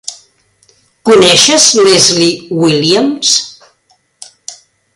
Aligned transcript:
Coneixes 1.09 1.67
Leslie 1.87 2.31
Williams? 2.61 3.35